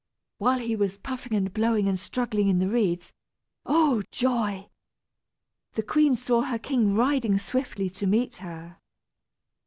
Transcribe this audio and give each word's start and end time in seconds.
While 0.39 0.57
he 0.57 0.75
was 0.75 0.97
puffing 0.97 1.35
and 1.35 1.53
blowing 1.53 1.87
and 1.87 1.99
struggling 1.99 2.47
in 2.47 2.57
the 2.57 2.67
reeds, 2.67 3.13
oh, 3.67 4.01
joy! 4.09 4.67
the 5.73 5.83
queen 5.83 6.15
saw 6.15 6.41
her 6.41 6.57
king 6.57 6.95
riding 6.95 7.37
swiftly 7.37 7.87
to 7.91 8.07
meet 8.07 8.37
her. 8.37 8.79